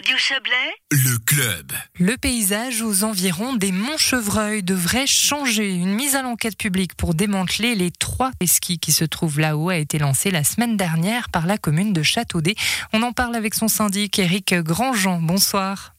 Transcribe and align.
Radio 0.00 0.16
Chablais, 0.16 0.72
Le 0.90 1.18
club. 1.26 1.72
Le 1.98 2.16
paysage 2.16 2.80
aux 2.80 3.04
environs 3.04 3.54
des 3.56 3.70
Montchevreuil 3.70 4.62
devrait 4.62 5.06
changer. 5.06 5.74
Une 5.74 5.92
mise 5.92 6.16
à 6.16 6.22
l'enquête 6.22 6.56
publique 6.56 6.94
pour 6.94 7.12
démanteler 7.12 7.74
les 7.74 7.90
trois 7.90 8.30
skis 8.42 8.78
qui 8.78 8.92
se 8.92 9.04
trouvent 9.04 9.38
là-haut 9.38 9.68
a 9.68 9.76
été 9.76 9.98
lancée 9.98 10.30
la 10.30 10.42
semaine 10.42 10.78
dernière 10.78 11.28
par 11.28 11.46
la 11.46 11.58
commune 11.58 11.92
de 11.92 12.02
Châteaudet. 12.02 12.54
On 12.94 13.02
en 13.02 13.12
parle 13.12 13.36
avec 13.36 13.52
son 13.52 13.68
syndic 13.68 14.18
Éric 14.18 14.54
Grandjean. 14.54 15.20
Bonsoir. 15.20 15.92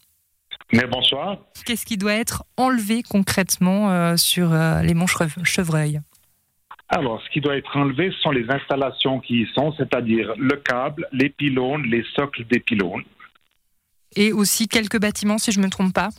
Mais 0.73 0.88
bonsoir. 0.88 1.38
Qu'est-ce 1.68 1.86
qui 1.86 1.97
doit 1.97 2.15
être 2.15 2.43
enlevé 2.57 3.04
concrètement 3.07 3.91
euh, 3.91 4.18
sur 4.18 4.52
euh, 4.52 4.81
les 4.81 4.95
Montchevreuil 4.95 6.02
Alors, 6.89 7.21
ce 7.21 7.29
qui 7.29 7.39
doit 7.39 7.55
être 7.55 7.77
enlevé, 7.77 8.09
ce 8.09 8.20
sont 8.21 8.31
les 8.31 8.49
installations 8.49 9.20
qui 9.20 9.43
y 9.43 9.47
sont, 9.54 9.71
c'est-à-dire 9.77 10.33
le 10.39 10.55
câble, 10.55 11.07
les 11.11 11.29
pylônes, 11.29 11.83
les 11.83 12.04
socles 12.15 12.45
des 12.45 12.59
pylônes. 12.59 13.04
Et 14.16 14.34
aussi 14.34 14.68
quelques 14.68 15.00
bâtiments, 15.00 15.38
si 15.38 15.51
je 15.51 15.60
ne 15.60 15.65
me 15.65 15.70
trompe 15.70 15.93
pas. 15.93 16.10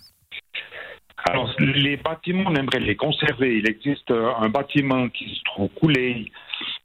Alors, 1.25 1.55
les 1.59 1.97
bâtiments, 1.97 2.45
on 2.47 2.55
aimerait 2.55 2.81
les 2.81 2.97
conserver. 2.97 3.59
Il 3.59 3.69
existe 3.69 4.11
euh, 4.11 4.33
un 4.41 4.49
bâtiment 4.49 5.09
qui 5.09 5.29
se 5.37 5.43
trouve 5.45 5.69
coulé, 5.81 6.33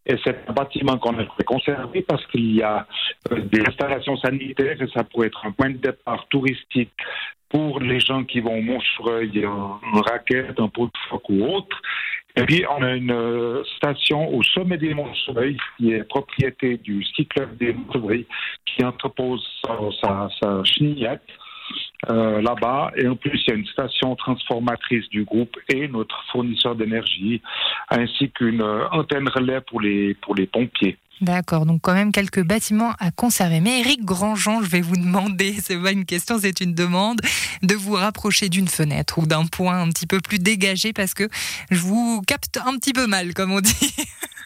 et 0.05 0.15
c'est 0.23 0.37
un 0.47 0.53
bâtiment 0.53 0.97
qu'on 0.97 1.13
aimerait 1.13 1.43
conserver 1.45 2.01
parce 2.01 2.25
qu'il 2.27 2.55
y 2.55 2.61
a 2.61 2.87
euh, 3.31 3.41
des 3.41 3.61
installations 3.61 4.15
sanitaires 4.17 4.81
et 4.81 4.87
ça 4.93 5.03
pourrait 5.03 5.27
être 5.27 5.45
un 5.45 5.51
point 5.51 5.69
de 5.69 5.77
départ 5.77 6.25
touristique 6.29 6.93
pour 7.49 7.79
les 7.79 7.99
gens 7.99 8.23
qui 8.23 8.39
vont 8.39 8.57
au 8.57 8.61
Monchereuil 8.61 9.45
en, 9.45 9.79
en 9.93 10.01
raquette, 10.01 10.59
en 10.59 10.69
pot 10.69 10.85
de 10.85 10.97
phoque 11.09 11.29
ou 11.29 11.43
autre. 11.43 11.81
Et 12.37 12.43
puis, 12.43 12.63
on 12.69 12.83
a 12.83 12.93
une 12.93 13.11
euh, 13.11 13.63
station 13.77 14.31
au 14.31 14.43
sommet 14.43 14.77
des 14.77 14.93
Monchereuil 14.93 15.57
qui 15.75 15.91
est 15.91 16.03
propriété 16.03 16.77
du 16.77 17.03
ski 17.03 17.25
club 17.25 17.57
des 17.57 17.73
Monchereuil 17.73 18.27
qui 18.65 18.85
entrepose 18.85 19.43
sa, 19.99 20.63
chenillette 20.63 21.23
euh, 22.11 22.39
là-bas. 22.39 22.91
Et 22.95 23.07
en 23.07 23.15
plus, 23.15 23.41
il 23.47 23.49
y 23.49 23.53
a 23.53 23.55
une 23.55 23.65
station 23.65 24.15
transformatrice 24.15 25.09
du 25.09 25.23
groupe 25.23 25.57
et 25.67 25.87
notre 25.87 26.23
fournisseur 26.31 26.75
d'énergie, 26.75 27.41
ainsi 27.89 28.29
qu'une 28.29 28.61
euh, 28.61 28.87
antenne 28.91 29.27
relais 29.29 29.61
pour 29.61 29.81
les 29.81 30.15
pompiers. 30.45 30.97
D'accord, 31.19 31.65
donc 31.65 31.81
quand 31.81 31.95
même 31.95 32.11
quelques 32.11 32.43
bâtiments 32.43 32.93
à 32.99 33.09
conserver. 33.09 33.59
Mais 33.59 33.79
Éric 33.79 34.05
Grandjean, 34.05 34.61
je 34.61 34.69
vais 34.69 34.81
vous 34.81 34.97
demander, 34.97 35.57
c'est 35.63 35.77
pas 35.77 35.91
une 35.91 36.05
question, 36.05 36.39
c'est 36.39 36.61
une 36.61 36.73
demande, 36.73 37.21
de 37.63 37.73
vous 37.75 37.93
rapprocher 37.93 38.49
d'une 38.49 38.67
fenêtre 38.67 39.17
ou 39.17 39.25
d'un 39.25 39.45
point 39.45 39.81
un 39.81 39.89
petit 39.89 40.05
peu 40.05 40.19
plus 40.19 40.37
dégagé 40.37 40.93
parce 40.93 41.13
que 41.13 41.27
je 41.71 41.79
vous 41.79 42.21
capte 42.27 42.57
un 42.57 42.77
petit 42.77 42.93
peu 42.93 43.07
mal, 43.07 43.33
comme 43.33 43.51
on 43.51 43.61
dit. 43.61 43.95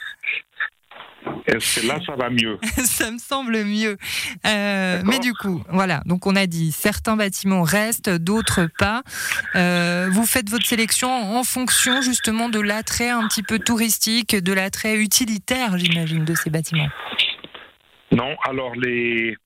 Est-ce 1.48 1.82
que 1.82 1.88
là, 1.88 2.00
ça 2.06 2.16
va 2.16 2.30
mieux 2.30 2.58
Ça 2.78 3.12
me 3.12 3.18
semble 3.18 3.64
mieux. 3.64 3.98
Euh, 4.46 5.02
mais 5.06 5.20
du 5.20 5.34
coup, 5.34 5.64
voilà. 5.70 6.02
Donc 6.06 6.28
on 6.28 6.36
a 6.36 6.46
dit 6.46 6.72
certains 6.72 7.16
bâtiments 7.16 7.64
restent, 7.64 8.10
d'autres 8.10 8.68
pas. 8.78 9.04
Euh, 9.56 10.10
vous 10.12 10.26
faites 10.26 10.50
votre 10.50 10.66
sélection 10.66 11.10
en 11.10 11.44
fonction 11.44 12.02
justement 12.02 12.50
de 12.50 12.60
l'attrait 12.60 13.10
un 13.10 13.28
petit 13.28 13.44
peu 13.44 13.60
touristique, 13.60 14.36
de 14.36 14.54
l'attrait 14.54 14.98
utilitaire, 14.98 15.78
j'imagine, 15.78 16.26
de 16.26 16.36
ces 16.36 16.50
bâtiments. 16.50 16.90
Non, 18.12 18.36
alors 18.44 18.76
les 18.76 19.38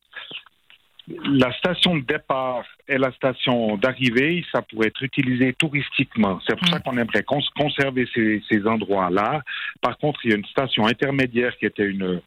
la 1.07 1.51
station 1.53 1.95
de 1.97 2.01
départ 2.01 2.63
et 2.87 2.97
la 2.97 3.11
station 3.11 3.77
d'arrivée, 3.77 4.43
ça 4.51 4.61
pourrait 4.63 4.87
être 4.87 5.03
utilisé 5.03 5.53
touristiquement. 5.53 6.39
C'est 6.47 6.55
pour 6.57 6.67
Mm. 6.67 6.71
ça 6.71 6.79
qu'on 6.79 6.97
aimerait 6.97 7.23
cons- 7.23 7.41
conserver 7.55 8.07
ces, 8.13 8.41
ces 8.49 8.65
endroits-là. 8.65 9.41
Par 9.81 9.97
contre, 9.97 10.19
il 10.23 10.31
y 10.31 10.33
a 10.33 10.37
une 10.37 10.45
station 10.45 10.85
intermédiaire 10.87 11.55
qui 11.57 11.65
était 11.65 11.85
une 11.85 12.03
euh, 12.03 12.19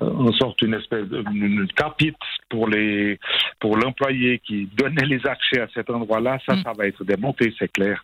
en 0.00 0.32
sorte 0.32 0.62
une 0.62 0.72
espèce 0.74 1.06
de 1.08 1.22
une 1.34 1.66
capite 1.76 2.16
pour 2.48 2.66
les 2.68 3.18
pour 3.58 3.76
l'employé 3.76 4.38
qui 4.38 4.66
donnait 4.74 5.04
les 5.04 5.20
accès 5.26 5.60
à 5.60 5.66
cet 5.74 5.90
endroit-là. 5.90 6.38
Ça, 6.46 6.54
Mm. 6.54 6.62
ça 6.62 6.72
va 6.72 6.86
être 6.86 7.04
démonté, 7.04 7.52
c'est 7.58 7.70
clair. 7.70 8.02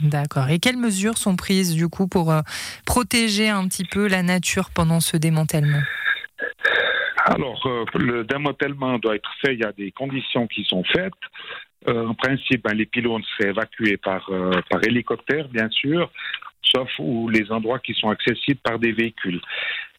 D'accord. 0.00 0.48
Et 0.48 0.58
quelles 0.58 0.76
mesures 0.78 1.18
sont 1.18 1.36
prises 1.36 1.74
du 1.74 1.88
coup 1.88 2.08
pour 2.08 2.32
euh, 2.32 2.40
protéger 2.86 3.48
un 3.48 3.68
petit 3.68 3.84
peu 3.84 4.08
la 4.08 4.22
nature 4.22 4.70
pendant 4.74 5.00
ce 5.00 5.16
démantèlement? 5.16 5.82
Alors, 7.24 7.66
euh, 7.66 7.84
le 7.94 8.24
démantèlement 8.24 8.98
doit 8.98 9.16
être 9.16 9.30
fait. 9.40 9.54
Il 9.54 9.60
y 9.60 9.64
a 9.64 9.72
des 9.72 9.90
conditions 9.92 10.46
qui 10.46 10.62
sont 10.64 10.84
faites. 10.84 11.12
Euh, 11.88 12.06
en 12.06 12.14
principe, 12.14 12.62
ben, 12.62 12.74
les 12.74 12.84
pylônes 12.84 13.24
seraient 13.24 13.48
évacués 13.50 13.96
par, 13.96 14.28
euh, 14.30 14.52
par 14.68 14.82
hélicoptère, 14.84 15.48
bien 15.48 15.68
sûr, 15.70 16.10
sauf 16.62 16.90
où 16.98 17.28
les 17.30 17.50
endroits 17.50 17.78
qui 17.78 17.94
sont 17.94 18.10
accessibles 18.10 18.60
par 18.62 18.78
des 18.78 18.92
véhicules. 18.92 19.40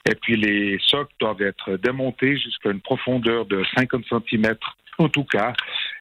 Et 0.07 0.13
puis, 0.13 0.35
les 0.35 0.77
socles 0.85 1.13
doivent 1.19 1.41
être 1.41 1.77
démontés 1.77 2.37
jusqu'à 2.37 2.69
une 2.69 2.81
profondeur 2.81 3.45
de 3.47 3.63
50 3.75 4.05
cm, 4.07 4.55
en 4.99 5.09
tout 5.09 5.23
cas. 5.23 5.53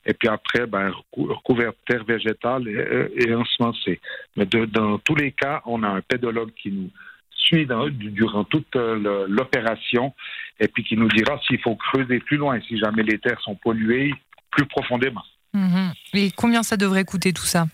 Et 0.04 0.12
puis 0.12 0.28
après, 0.28 0.66
ben, 0.66 0.90
recou- 0.90 1.32
recouverts 1.32 1.72
de 1.72 1.76
terre 1.94 2.04
végétale 2.04 2.68
et, 2.68 3.30
et. 3.30 4.00
Mais 4.36 4.44
dans 4.44 4.98
tous 4.98 5.14
les 5.14 5.32
cas, 5.32 5.62
on 5.64 5.82
a 5.82 5.88
un 5.88 6.02
pédologue 6.02 6.52
qui 6.52 6.70
nous 6.70 6.90
suit 7.30 7.66
durant 7.66 8.44
toute 8.44 8.74
l'opération 8.74 10.14
et 10.60 10.68
puis 10.68 10.84
qui 10.84 10.96
nous 10.96 11.08
dira 11.08 11.38
s'il 11.46 11.60
faut 11.60 11.76
creuser 11.76 12.20
plus 12.20 12.36
loin, 12.36 12.60
si 12.66 12.78
jamais 12.78 13.02
les 13.02 13.18
terres 13.18 13.40
sont 13.40 13.56
polluées 13.56 14.12
plus 14.50 14.66
profondément. 14.66 15.24
Mhm. 15.52 15.92
Et 16.14 16.30
combien 16.30 16.62
ça 16.62 16.76
devrait 16.76 17.04
coûter 17.04 17.32
tout 17.32 17.44
ça? 17.44 17.66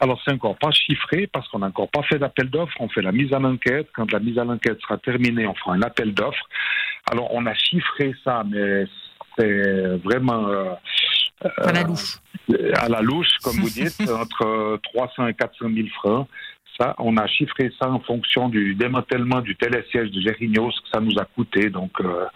Alors, 0.00 0.20
c'est 0.24 0.32
encore 0.32 0.56
pas 0.58 0.72
chiffré 0.72 1.28
parce 1.28 1.48
qu'on 1.48 1.60
n'a 1.60 1.66
encore 1.66 1.88
pas 1.90 2.02
fait 2.02 2.18
d'appel 2.18 2.50
d'offres. 2.50 2.74
On 2.80 2.88
fait 2.88 3.00
la 3.02 3.12
mise 3.12 3.32
à 3.32 3.38
l'enquête. 3.38 3.88
Quand 3.94 4.10
la 4.12 4.18
mise 4.18 4.38
à 4.38 4.44
l'enquête 4.44 4.80
sera 4.82 4.98
terminée, 4.98 5.46
on 5.46 5.54
fera 5.54 5.74
un 5.74 5.82
appel 5.82 6.12
d'offres. 6.12 6.48
Alors, 7.10 7.32
on 7.32 7.46
a 7.46 7.54
chiffré 7.54 8.12
ça, 8.24 8.42
mais 8.48 8.84
c'est 9.38 9.96
vraiment 9.98 10.48
euh, 10.48 10.74
À 11.58 11.72
la 11.72 11.82
louche. 11.84 12.18
à 12.74 12.88
la 12.88 13.00
louche, 13.02 13.28
comme 13.42 13.56
vous 13.56 13.70
dites, 13.80 14.00
entre 14.10 14.78
300 14.82 15.28
et 15.28 15.34
400 15.34 15.66
000 15.72 15.86
francs. 15.94 16.28
Ça, 16.78 16.94
on 16.98 17.16
a 17.16 17.26
chiffré 17.28 17.70
ça 17.80 17.88
en 17.88 18.00
fonction 18.00 18.48
du 18.48 18.74
démantèlement 18.74 19.40
du 19.40 19.54
télésiège 19.56 20.10
de 20.10 20.20
Gérignos, 20.20 20.72
ce 20.74 20.80
que 20.80 20.88
ça 20.92 21.00
nous 21.00 21.16
a 21.20 21.24
coûté. 21.24 21.70
Donc, 21.70 21.92
euh, 22.00 22.26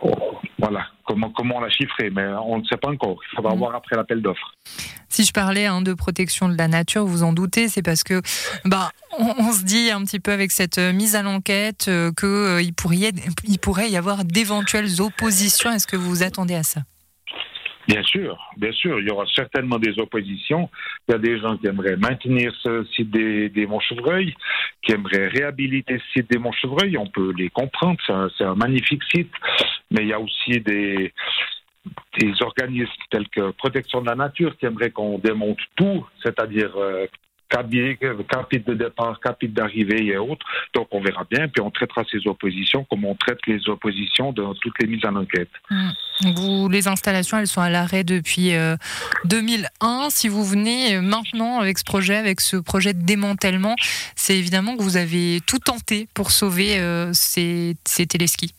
oh, 0.00 0.38
voilà, 0.58 0.86
comment, 1.04 1.28
comment 1.30 1.56
on 1.56 1.60
l'a 1.60 1.68
chiffré, 1.68 2.08
mais 2.10 2.26
on 2.46 2.58
ne 2.58 2.64
sait 2.64 2.78
pas 2.78 2.88
encore. 2.88 3.18
Il 3.32 3.36
faudra 3.36 3.52
Mhm. 3.52 3.58
voir 3.58 3.74
après 3.74 3.94
l'appel 3.96 4.22
d'offres. 4.22 4.54
Si 5.08 5.24
je 5.24 5.32
parlais 5.32 5.66
hein, 5.66 5.82
de 5.82 5.92
protection 5.94 6.48
de 6.48 6.56
la 6.56 6.68
nature, 6.68 7.04
vous 7.06 7.22
en 7.22 7.32
doutez, 7.32 7.68
c'est 7.68 7.82
parce 7.82 8.02
que 8.02 8.20
bah 8.64 8.90
on, 9.18 9.32
on 9.38 9.52
se 9.52 9.62
dit 9.64 9.90
un 9.90 10.02
petit 10.04 10.20
peu 10.20 10.32
avec 10.32 10.52
cette 10.52 10.78
euh, 10.78 10.92
mise 10.92 11.14
à 11.14 11.22
l'enquête 11.22 11.86
euh, 11.88 12.12
que 12.16 12.26
euh, 12.26 12.62
il 12.62 12.72
pourrait 12.74 12.96
y- 12.96 13.12
il 13.44 13.58
pourrait 13.58 13.88
y 13.90 13.96
avoir 13.96 14.24
d'éventuelles 14.24 15.00
oppositions. 15.00 15.70
Est-ce 15.70 15.86
que 15.86 15.96
vous 15.96 16.08
vous 16.10 16.22
attendez 16.22 16.54
à 16.54 16.62
ça? 16.62 16.80
Bien 17.86 18.02
sûr, 18.02 18.36
bien 18.56 18.72
sûr, 18.72 18.98
il 18.98 19.06
y 19.06 19.10
aura 19.10 19.26
certainement 19.32 19.78
des 19.78 19.98
oppositions. 20.00 20.68
Il 21.08 21.12
y 21.12 21.14
a 21.14 21.18
des 21.18 21.38
gens 21.38 21.56
qui 21.56 21.68
aimeraient 21.68 21.96
maintenir 21.96 22.52
ce 22.60 22.84
site 22.84 23.10
des, 23.10 23.66
Montchevreuil, 23.66 24.34
qui 24.82 24.92
aimeraient 24.92 25.28
réhabiliter 25.28 25.98
ce 25.98 26.20
site 26.20 26.30
des 26.30 26.38
Montchevreuil. 26.38 26.96
On 26.98 27.06
peut 27.06 27.32
les 27.36 27.48
comprendre, 27.48 27.98
c'est 28.36 28.44
un, 28.44 28.54
magnifique 28.56 29.02
site. 29.14 29.30
Mais 29.92 30.02
il 30.02 30.08
y 30.08 30.12
a 30.12 30.18
aussi 30.18 30.60
des, 30.60 31.12
des 32.18 32.42
organismes 32.42 32.92
tels 33.10 33.28
que 33.28 33.52
Protection 33.52 34.00
de 34.00 34.06
la 34.06 34.16
Nature 34.16 34.56
qui 34.56 34.66
aimeraient 34.66 34.90
qu'on 34.90 35.18
démonte 35.18 35.60
tout, 35.76 36.04
c'est-à-dire 36.24 36.72
euh, 36.76 37.06
cabi- 37.50 37.96
capite 38.28 38.66
de 38.66 38.74
départ, 38.74 39.18
capite 39.20 39.52
d'arrivée 39.52 40.04
et 40.06 40.16
autres. 40.18 40.46
Donc 40.74 40.88
on 40.90 41.00
verra 41.00 41.24
bien, 41.30 41.48
puis 41.48 41.60
on 41.62 41.70
traitera 41.70 42.02
ces 42.10 42.26
oppositions 42.26 42.84
comme 42.90 43.04
on 43.04 43.14
traite 43.14 43.38
les 43.46 43.68
oppositions 43.68 44.32
dans 44.32 44.54
toutes 44.54 44.78
les 44.80 44.86
mises 44.88 45.04
en 45.04 45.16
enquête. 45.16 45.50
Vous, 46.36 46.68
les 46.68 46.88
installations, 46.88 47.38
elles 47.38 47.46
sont 47.46 47.60
à 47.60 47.70
l'arrêt 47.70 48.04
depuis 48.04 48.54
euh, 48.54 48.76
2001. 49.26 50.08
Si 50.10 50.28
vous 50.28 50.44
venez 50.44 50.96
euh, 50.96 51.00
maintenant 51.02 51.60
avec 51.60 51.78
ce 51.78 51.84
projet, 51.84 52.16
avec 52.16 52.40
ce 52.40 52.56
projet 52.56 52.94
de 52.94 53.02
démantèlement, 53.04 53.74
c'est 54.14 54.36
évidemment 54.36 54.76
que 54.76 54.82
vous 54.82 54.96
avez 54.96 55.40
tout 55.46 55.58
tenté 55.58 56.08
pour 56.14 56.30
sauver 56.30 56.78
euh, 56.78 57.10
ces, 57.12 57.76
ces 57.84 58.06
téléskis. 58.06 58.52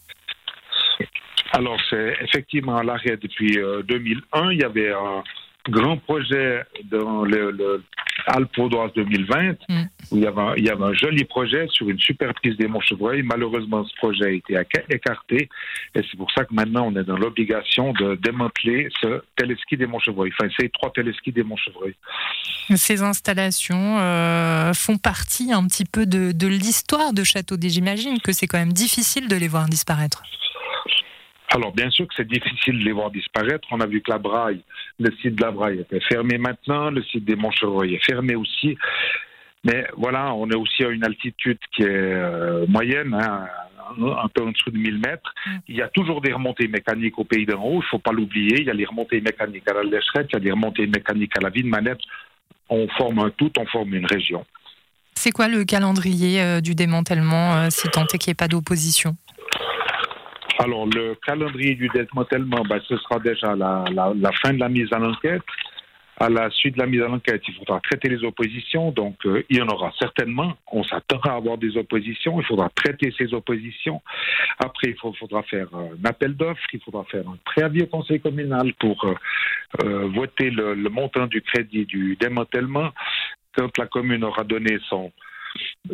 Alors, 1.54 1.80
c'est 1.90 2.18
effectivement 2.22 2.76
à 2.78 2.84
l'arrêt 2.84 3.18
depuis 3.18 3.58
euh, 3.58 3.82
2001. 3.84 4.52
Il 4.52 4.60
y 4.60 4.64
avait 4.64 4.92
un 4.92 5.24
grand 5.70 5.98
projet 5.98 6.64
dans 6.86 7.24
le, 7.24 7.52
le 7.52 7.84
Alpes 8.28 8.56
Vaudoises 8.58 8.92
2020, 8.96 9.56
Mm. 9.70 9.84
où 10.12 10.18
il 10.18 10.24
y, 10.24 10.28
avait 10.28 10.42
un, 10.42 10.54
il 10.58 10.66
y 10.66 10.70
avait 10.70 10.84
un 10.84 10.94
joli 10.94 11.24
projet 11.26 11.68
sur 11.70 11.90
une 11.90 12.00
super 12.00 12.34
piste 12.42 12.58
des 12.60 12.68
Montchevreuil. 12.68 13.24
Malheureusement, 13.24 13.86
ce 13.86 13.96
projet 13.96 14.26
a 14.26 14.30
été 14.30 14.54
éca- 14.54 14.84
écarté, 14.90 15.50
et 15.96 16.02
c'est 16.10 16.18
pour 16.18 16.30
ça 16.32 16.46
que 16.46 16.54
maintenant, 16.54 16.88
on 16.88 16.96
est 16.96 17.04
dans 17.04 17.18
l'obligation 17.18 17.94
de 17.94 18.16
démanteler 18.16 18.90
ce 19.02 19.22
téléski 19.36 19.78
des 19.78 19.88
Montchevreuil, 19.88 20.32
enfin, 20.40 20.50
ces 20.60 20.70
trois 20.70 20.92
téléskis 20.92 21.32
des 21.32 21.44
Montchevreuil. 21.44 21.96
Ces 22.76 23.02
installations 23.02 23.98
euh, 24.00 24.74
font 24.74 24.98
partie 24.98 25.52
un 25.54 25.66
petit 25.68 25.86
peu 25.86 26.06
de, 26.06 26.32
de 26.34 26.48
l'histoire 26.48 27.14
de 27.14 27.24
Châteaudet. 27.24 27.70
J'imagine 27.70 28.20
que 28.20 28.32
c'est 28.34 28.48
quand 28.48 28.58
même 28.60 28.74
difficile 28.74 29.28
de 29.28 29.36
les 29.36 29.48
voir 29.48 29.66
disparaître. 29.68 30.22
Alors, 31.54 31.74
bien 31.74 31.90
sûr 31.90 32.08
que 32.08 32.14
c'est 32.16 32.28
difficile 32.28 32.80
de 32.80 32.86
les 32.86 32.92
voir 32.92 33.10
disparaître. 33.10 33.68
On 33.72 33.80
a 33.80 33.86
vu 33.86 34.02
que 34.02 34.12
la 34.12 34.18
Braille, 34.18 34.62
le 35.00 35.12
site 35.22 35.36
de 35.36 35.44
la 35.44 35.52
Braille 35.52 35.80
était 35.80 36.02
fermé 36.02 36.38
maintenant, 36.38 36.92
le 36.92 37.02
site 37.04 37.26
des 37.26 37.36
Montchevreuil 37.36 37.96
est 37.96 38.06
fermé 38.06 38.36
aussi. 38.36 38.78
Mais 39.64 39.88
voilà, 39.98 40.34
on 40.34 40.50
est 40.50 40.56
aussi 40.56 40.84
à 40.84 40.90
une 40.90 41.04
altitude 41.04 41.58
qui 41.74 41.84
est 41.84 41.88
euh, 41.90 42.66
moyenne, 42.68 43.14
hein, 43.14 43.48
un 44.00 44.28
peu 44.28 44.44
en 44.44 44.52
dessous 44.52 44.72
de 44.72 44.78
1000 44.78 45.00
mètres. 45.00 45.34
Mm. 45.46 45.58
Il 45.70 45.76
y 45.76 45.82
a 45.82 45.88
toujours 45.88 46.22
des 46.22 46.34
remontées 46.34 46.68
mécaniques 46.68 47.18
au 47.18 47.24
pays 47.24 47.46
d'en 47.46 47.62
haut, 47.64 47.76
il 47.76 47.78
ne 47.78 47.84
faut 47.84 48.00
pas 48.00 48.12
l'oublier. 48.12 48.60
Il 48.60 48.66
y 48.66 48.70
a 48.70 48.74
les 48.74 48.86
remontées 48.86 49.22
mécaniques 49.22 49.70
à 49.70 49.74
la 49.74 49.84
Lécherette, 49.84 50.28
il 50.32 50.34
y 50.34 50.38
a 50.38 50.40
des 50.40 50.52
remontées 50.52 50.88
mécaniques 50.88 51.38
à 51.38 51.42
la 51.42 51.50
ville 51.50 51.68
Manette. 51.68 52.02
On 52.70 52.88
forme 52.90 53.20
un 53.20 53.30
tout, 53.30 53.52
on 53.58 53.66
forme 53.66 53.94
une 53.94 54.06
région. 54.06 54.46
C'est 55.16 55.32
quoi 55.32 55.48
le 55.48 55.64
calendrier 55.64 56.42
euh, 56.42 56.62
du 56.62 56.76
démantèlement, 56.76 57.56
euh, 57.56 57.68
si 57.70 57.88
tant 57.90 58.06
est 58.06 58.18
qu'il 58.18 58.30
n'y 58.30 58.34
ait 58.34 58.36
pas 58.36 58.48
d'opposition? 58.48 59.16
Alors, 60.60 60.88
le 60.88 61.16
calendrier 61.26 61.76
du 61.76 61.88
démantèlement, 61.90 62.64
ben, 62.68 62.82
ce 62.88 62.98
sera 62.98 63.20
déjà 63.20 63.56
la, 63.56 63.86
la, 63.94 64.32
fin 64.42 64.54
de 64.54 64.60
la 64.60 64.70
mise 64.70 64.92
à 64.92 64.98
l'enquête. 64.98 65.44
À 66.20 66.30
la 66.30 66.50
suite 66.50 66.74
de 66.74 66.80
la 66.80 66.88
mise 66.88 67.02
à 67.04 67.08
l'enquête, 67.08 67.44
il 67.48 67.54
faudra 67.54 67.80
traiter 67.80 68.10
les 68.10 68.24
oppositions. 68.24 68.90
Donc, 68.90 69.18
euh, 69.28 69.44
il 69.50 69.58
y 69.58 69.62
en 69.62 69.68
aura 69.68 69.94
certainement. 70.00 70.58
On 70.72 70.84
s'attendra 70.84 71.34
à 71.34 71.36
avoir 71.36 71.60
des 71.60 71.78
oppositions. 71.78 72.42
Il 72.42 72.46
faudra 72.46 72.70
traiter 72.70 73.14
ces 73.16 73.36
oppositions. 73.36 74.02
Après, 74.58 74.88
il 74.88 74.96
faudra 74.98 75.44
faire 75.44 75.68
un 75.76 76.04
appel 76.10 76.36
d'offres. 76.36 76.66
Il 76.74 76.82
faudra 76.82 77.04
faire 77.04 77.28
un 77.30 77.38
préavis 77.46 77.84
au 77.84 77.88
conseil 77.88 78.20
communal 78.20 78.74
pour 78.80 79.06
euh, 79.06 79.14
euh, 79.84 80.08
voter 80.08 80.50
le, 80.50 80.74
montant 80.90 81.28
du 81.28 81.44
crédit 81.44 81.86
du 81.86 82.18
démantèlement. 82.20 82.90
Quand 83.56 83.78
la 83.78 83.86
commune 83.86 84.24
aura 84.24 84.44
donné 84.44 84.80
son, 84.90 85.12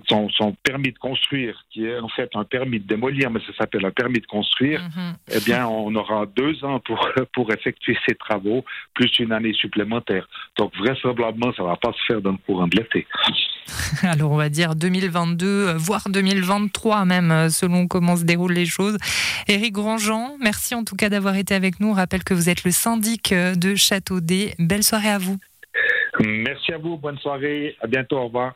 son, 0.08 0.56
permis 0.64 0.92
de 0.92 0.98
construire, 0.98 1.64
qui 1.72 1.86
est 1.86 2.00
en 2.00 2.10
fait 2.10 2.30
un 2.36 2.44
permis 2.44 2.80
de 2.80 2.88
démolir, 2.88 3.30
mais 3.32 3.40
ça 3.42 3.54
s'appelle 3.58 3.86
un 3.86 3.92
permis 3.92 4.20
de 4.20 4.26
construire, 4.26 4.82
mhm. 4.82 5.16
eh 5.32 5.40
bien, 5.42 5.68
on 5.68 5.94
aura 5.96 6.26
deux 6.26 6.64
ans 6.64 6.80
pour, 6.80 7.10
pour 7.34 7.52
effectuer 7.52 7.98
ces 8.08 8.16
travaux, 8.16 8.64
plus 8.94 9.12
une 9.20 9.32
année 9.32 9.54
supplémentaire. 9.54 10.28
Donc, 10.58 10.76
vraisemblablement, 10.78 11.54
ça 11.54 11.64
ne 11.64 11.68
va 11.68 11.78
pas 11.78 11.92
se 11.94 12.06
faire 12.06 12.22
dans 12.22 12.32
le 12.32 12.38
courant 12.38 12.68
de 12.68 12.78
l'été. 12.78 13.08
Alors, 14.04 14.32
on 14.32 14.38
va 14.38 14.50
dire 14.50 14.76
2022, 14.76 15.74
voire 15.78 16.04
2023 16.10 17.06
même, 17.06 17.50
selon 17.50 17.88
comment 17.88 18.16
se 18.16 18.24
déroulent 18.24 18.54
les 18.54 18.66
choses. 18.66 18.98
Éric 19.48 19.74
Grandjean, 19.74 20.38
merci 20.42 20.76
en 20.76 20.84
tout 20.84 20.96
cas 20.96 21.10
d'avoir 21.10 21.36
été 21.36 21.54
avec 21.56 21.80
nous. 21.80 21.90
On 21.90 21.94
rappelle 21.94 22.24
que 22.24 22.34
vous 22.34 22.50
êtes 22.50 22.64
le 22.64 22.72
syndic 22.72 23.34
de 23.34 23.76
Châteaudet. 23.76 24.56
Belle 24.60 24.84
soirée 24.84 25.10
à 25.10 25.18
vous. 25.18 25.38
Merci 26.20 26.74
à 26.74 26.78
vous, 26.78 26.98
bonne 26.98 27.18
soirée, 27.18 27.76
à 27.82 27.88
bientôt, 27.88 28.18
au 28.18 28.26
revoir. 28.26 28.54